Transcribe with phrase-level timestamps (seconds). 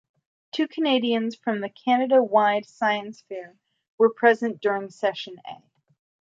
[0.51, 3.55] Two Canadians from the Canada Wide Science Fair
[3.99, 5.61] were present during Session A.